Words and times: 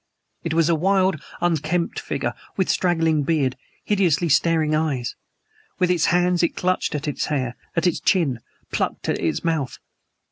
It 0.43 0.55
was 0.55 0.67
a 0.67 0.73
wild, 0.73 1.21
unkempt 1.41 1.99
figure, 1.99 2.33
with 2.57 2.71
straggling 2.71 3.21
beard, 3.21 3.55
hideously 3.83 4.29
staring 4.29 4.73
eyes. 4.73 5.13
With 5.77 5.91
its 5.91 6.05
hands 6.05 6.41
it 6.41 6.55
clutched 6.55 6.95
at 6.95 7.07
its 7.07 7.25
hair 7.25 7.55
at 7.75 7.85
its 7.85 7.99
chin; 7.99 8.39
plucked 8.73 9.09
at 9.09 9.19
its 9.19 9.43
mouth. 9.43 9.77